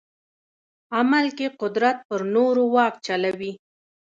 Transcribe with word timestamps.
عمل 0.97 1.25
کې 1.37 1.47
قدرت 1.61 1.97
پر 2.07 2.21
نورو 2.35 2.63
واک 2.75 2.93
چلوي. 3.07 3.51